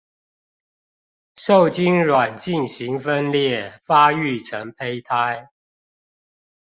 [1.35, 5.49] 受精卵進行分裂發育成胚胎